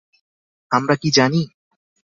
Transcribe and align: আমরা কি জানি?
আমরা 0.71 0.95
কি 0.95 1.09
জানি? 1.11 1.41